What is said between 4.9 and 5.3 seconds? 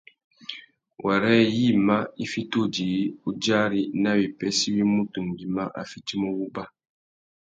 mutu